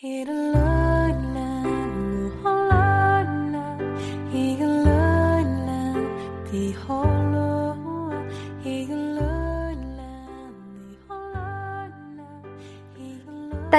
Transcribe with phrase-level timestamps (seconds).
[0.00, 0.06] 大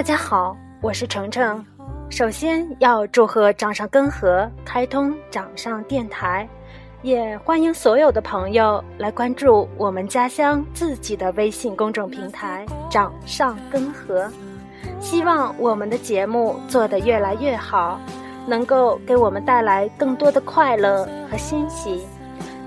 [0.04, 1.66] 家好，我是程程。
[2.10, 6.46] 首先要祝贺掌上根河开通掌上电台，
[7.02, 14.30] 也欢迎所有的朋友来关注我们家乡自己的微信公众平台掌上根河。
[15.00, 18.00] 希望我们的节目做得越来越好，
[18.46, 22.06] 能够给我们带来更多的快乐和欣喜，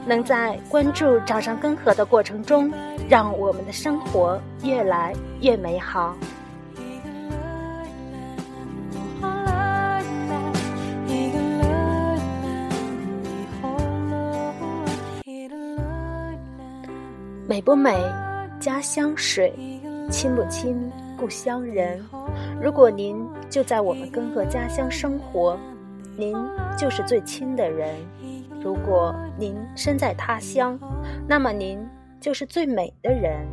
[0.07, 2.73] 能在关注掌上根河的过程中，
[3.09, 6.17] 让我们的生活越来越美好。
[17.47, 17.95] 美不美，
[18.59, 19.53] 家乡水；
[20.11, 20.91] 亲不亲，
[21.23, 22.05] 故乡人。
[22.61, 25.57] 如果您就在我们根河家乡生活，
[26.17, 26.37] 您
[26.77, 27.91] 就是最亲的人；
[28.61, 30.77] 如果您身在他乡，
[31.29, 31.79] 那么您
[32.19, 33.47] 就是最美的人，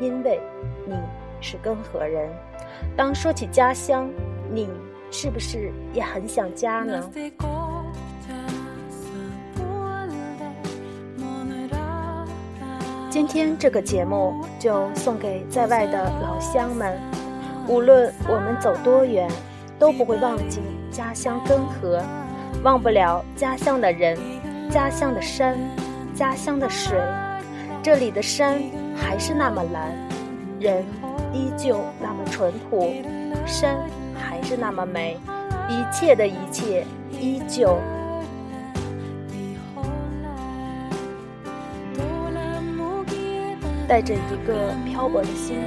[0.00, 0.38] 因为
[0.86, 0.94] 你
[1.40, 2.30] 是根河人。
[2.94, 4.10] 当说起家乡，
[4.52, 4.68] 你
[5.10, 7.10] 是不是也很想家呢？
[13.12, 16.98] 今天这个节目就送给在外的老乡们，
[17.68, 19.30] 无论我们走多远，
[19.78, 22.02] 都不会忘记家乡根河，
[22.64, 24.16] 忘不了家乡的人，
[24.70, 25.58] 家乡的山，
[26.14, 26.98] 家乡的水。
[27.82, 28.62] 这里的山
[28.96, 29.94] 还是那么蓝，
[30.58, 30.82] 人
[31.34, 32.94] 依旧那么淳朴，
[33.44, 33.78] 山
[34.14, 35.18] 还是那么美，
[35.68, 37.76] 一切的一切依旧。
[43.92, 45.58] 带着一个漂泊的心，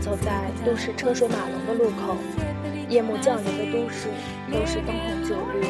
[0.00, 0.30] 走在
[0.64, 2.16] 都市车水马龙的路口，
[2.88, 4.06] 夜幕降临的都市
[4.52, 5.66] 都是灯红酒绿，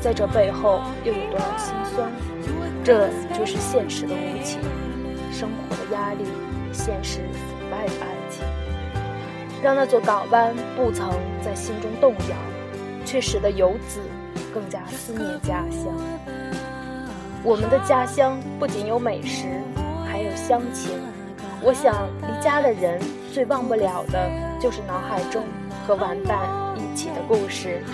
[0.00, 2.08] 在这背后又有多少心酸？
[2.84, 4.60] 这就是现实的无情，
[5.32, 6.22] 生活的压力，
[6.72, 8.44] 现实腐败的爱情，
[9.64, 11.10] 让那座港湾不曾
[11.44, 12.36] 在心中动摇，
[13.04, 13.98] 却使得游子
[14.54, 15.92] 更加思念家乡。
[17.42, 19.48] 我们的家乡不仅有美食，
[20.06, 20.92] 还有乡情。
[21.64, 23.00] 我想，离家的人
[23.32, 24.28] 最忘不了的，
[24.60, 25.44] 就是脑海中
[25.86, 26.40] 和玩伴
[26.76, 27.84] 一起的故事。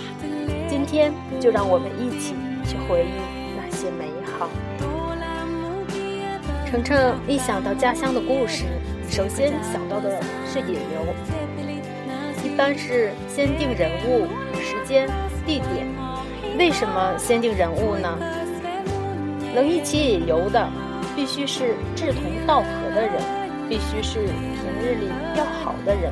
[0.67, 2.33] 今天，就让我们一起
[2.65, 3.21] 去回忆
[3.55, 4.49] 那些美好。
[6.65, 8.65] 程程一想到家乡的故事，
[9.07, 10.19] 首先想到的
[10.51, 11.13] 是引流，
[12.43, 14.25] 一般是先定人物、
[14.59, 15.07] 时间、
[15.45, 15.87] 地点。
[16.57, 18.17] 为什么先定人物呢？
[19.53, 20.67] 能一起引游的，
[21.15, 23.39] 必须是志同道合的人。
[23.69, 26.11] 必须是平日里要好的人，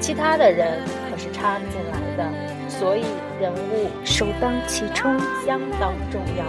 [0.00, 2.24] 其他的人可是插不进来的。
[2.66, 3.04] 所以
[3.38, 6.44] 人物首当其冲，相当重要。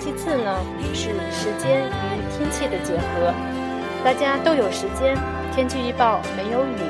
[0.00, 0.58] 其次呢
[0.94, 3.34] 是时间与天气的结合，
[4.02, 5.14] 大家都有时间，
[5.54, 6.80] 天气预报没有雨。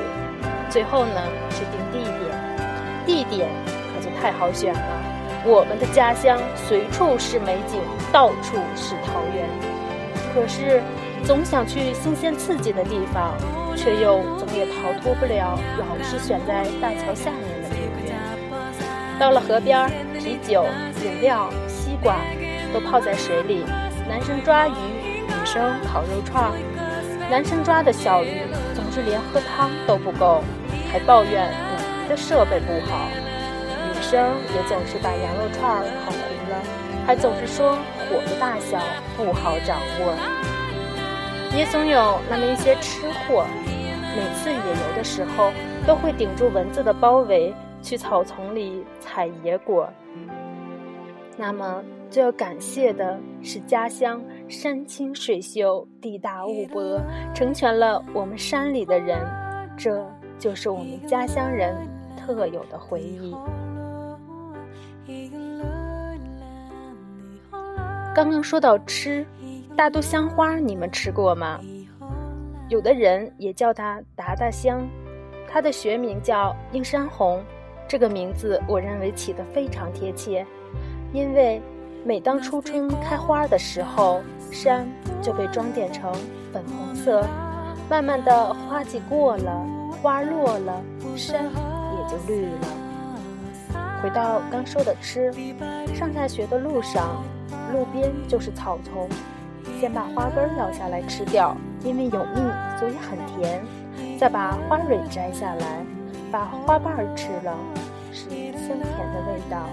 [0.69, 2.25] 最后呢是定地点，
[3.05, 3.49] 地点
[3.93, 5.03] 可就太好选了。
[5.45, 7.81] 我们的家乡随处是美景，
[8.13, 9.45] 到处是桃源，
[10.33, 10.81] 可是。
[11.25, 13.35] 总想去新鲜刺激的地方，
[13.75, 19.19] 却又总也逃脱不了老是选在大桥下面的命运。
[19.19, 20.65] 到了河边，啤酒、
[21.03, 22.17] 饮料、西瓜
[22.71, 23.65] 都泡在水里，
[24.07, 24.73] 男生抓鱼，
[25.27, 26.51] 女生烤肉串。
[27.27, 28.41] 男生抓的小鱼
[28.75, 30.43] 总是连喝汤都不够，
[30.91, 33.09] 还抱怨捕鱼的设备不好。
[33.95, 36.61] 女生也总是把羊肉串烤糊了，
[37.07, 37.73] 还总是说
[38.07, 38.79] 火的大小
[39.17, 40.13] 不好掌握。
[41.55, 43.45] 也总有那么一些吃货，
[44.13, 45.53] 每次野游的时候
[45.87, 49.87] 都会顶住蚊子的包围，去草丛里采野果。
[51.37, 56.99] 那么最要感谢的是家乡山清水秀、地大物博，
[57.33, 59.17] 成全了我们山里的人，
[59.77, 60.05] 这
[60.37, 61.73] 就是我们家乡人
[62.17, 63.33] 特有的回忆。
[68.13, 69.25] 刚刚说到吃。
[69.77, 71.59] 大都香花，你们吃过吗？
[72.69, 74.87] 有的人也叫它达达香，
[75.49, 77.43] 它的学名叫映山红。
[77.85, 80.45] 这个名字我认为起得非常贴切，
[81.11, 81.61] 因为
[82.05, 84.87] 每当初春开花的时候，山
[85.21, 86.09] 就被装点成
[86.53, 87.27] 粉红色。
[87.89, 89.61] 慢慢的，花季过了，
[90.01, 90.81] 花落了，
[91.17, 92.67] 山也就绿了。
[94.01, 95.33] 回到刚说的吃，
[95.93, 97.21] 上下学的路上，
[97.73, 99.09] 路边就是草丛。
[99.79, 102.41] 先把花根咬下来吃掉，因为有蜜，
[102.79, 103.61] 所以很甜。
[104.17, 105.85] 再把花蕊摘下来，
[106.31, 107.57] 把花瓣吃了，
[108.11, 109.67] 是香甜的味道。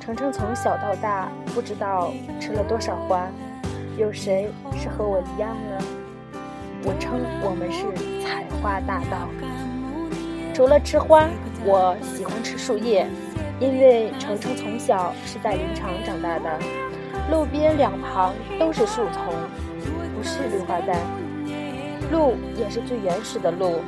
[0.00, 3.26] 程程从小到大不知道吃了多少花，
[3.96, 5.84] 有谁是和我一样呢？
[6.84, 7.86] 我称我们是
[8.22, 9.28] 采花大盗。
[10.52, 11.26] 除了吃花，
[11.64, 13.06] 我喜欢吃树叶，
[13.58, 16.58] 因为程程从小是在林场长大的，
[17.30, 19.34] 路边两旁都是树丛，
[20.14, 20.98] 不是绿化带。
[22.12, 23.80] 路也是最原始的路，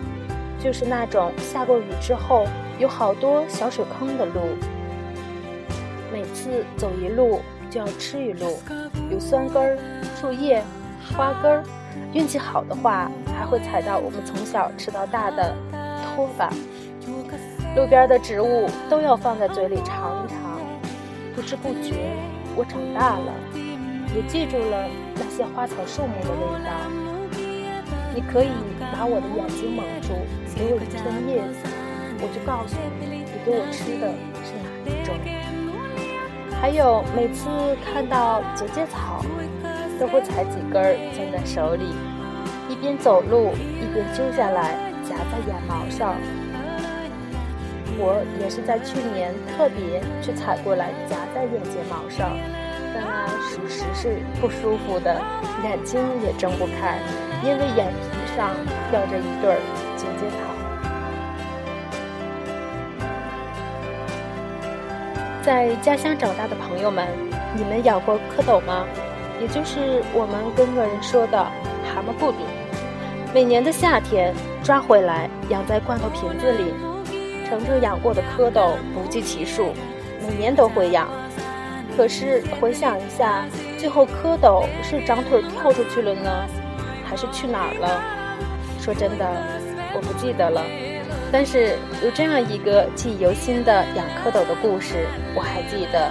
[0.59, 2.47] 就是那种下过雨之后
[2.79, 4.41] 有好多小水坑的路。
[6.13, 8.59] 每次走一路就要吃一路，
[9.11, 9.79] 有酸根儿、
[10.19, 10.63] 树叶、
[11.15, 11.63] 花根儿，
[12.15, 15.55] 运气好的话还会踩到我们从小吃到大的
[16.15, 16.51] 拖把。
[17.77, 20.39] 路边的植物都要放在嘴里尝一尝。
[21.35, 22.11] 不知不觉，
[22.57, 23.33] 我长大了，
[24.17, 26.71] 也记住了那些花草树木的味道。
[28.15, 28.49] 你可以
[28.91, 30.17] 把我的眼睛蒙住，
[30.57, 31.69] 给我一片叶子，
[32.17, 34.09] 我就告诉你，你给我吃的
[34.41, 35.15] 是哪一种。
[36.59, 37.47] 还有每次
[37.85, 39.23] 看到节节草，
[40.01, 41.93] 都会采几根攥在手里，
[42.71, 46.17] 一边走路一边揪下来夹在眼毛上。
[47.99, 52.37] 我也是在去年特别去采过来夹在眼睫毛上，
[52.95, 55.21] 但那属实是不舒服的，
[55.65, 56.99] 眼睛也睁不开，
[57.43, 58.55] 因为眼皮上
[58.91, 59.59] 吊着一对儿
[59.97, 60.37] 结节草。
[65.43, 67.07] 在家乡长大的朋友们，
[67.57, 68.85] 你们养过蝌蚪吗？
[69.41, 71.39] 也就是我们跟个人说的
[71.85, 72.39] 蛤蟆布肚。
[73.35, 76.75] 每年的夏天抓回来养在罐头瓶子里。
[77.49, 79.73] 程程养过的蝌蚪不计其数，
[80.27, 81.09] 每年都会养。
[81.97, 83.45] 可是回想一下，
[83.79, 86.47] 最后蝌蚪是长腿跳出去了呢，
[87.05, 88.03] 还是去哪儿了？
[88.81, 89.25] 说真的，
[89.95, 90.63] 我不记得了。
[91.33, 96.11] 但是有这样一个记忆犹新的养蝌蚪的故事，我还记得。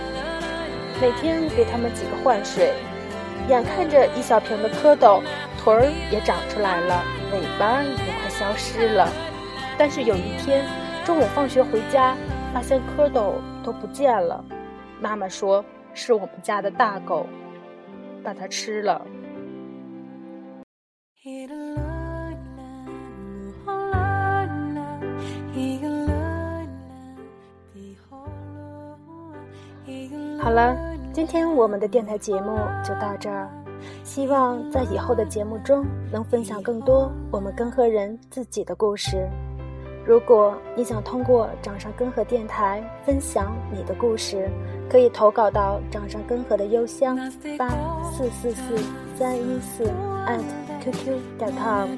[1.01, 2.73] 每天给它们几个换水，
[3.49, 5.21] 眼看着一小瓶的蝌蚪
[5.61, 9.07] 腿儿也长出来了，尾巴也快消失了。
[9.77, 10.65] 但是有一天
[11.05, 12.17] 中午放学回家，
[12.51, 14.43] 发现蝌蚪都不见了。
[14.99, 15.63] 妈妈说
[15.93, 17.27] 是我们家的大狗
[18.23, 19.05] 把它吃了。
[30.41, 30.75] 好了，
[31.13, 33.47] 今天我们的电台节目就到这儿。
[34.03, 39.29] 希望在以后的节目中能分享更多我们根河人自己的故事。
[40.05, 44.47] 如果你想通过掌上根河电台分享你的故事，
[44.87, 47.15] 可以投稿到掌上根河的邮箱
[47.57, 47.67] 八
[48.11, 48.77] 四四四
[49.17, 49.83] 三一四
[50.27, 50.43] at
[50.83, 51.89] qq 点 com。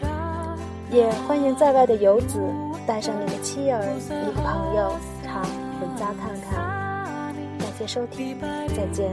[0.90, 2.40] 也欢迎在外的游子
[2.88, 7.36] 带上你的妻儿、你的朋友，常回家看看。
[7.60, 8.38] 感谢收听，
[8.70, 9.12] 再见。